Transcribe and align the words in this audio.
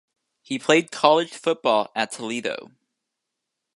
He 0.41 0.57
played 0.57 0.89
college 0.89 1.29
football 1.29 1.91
at 1.95 2.11
Toledo. 2.13 2.71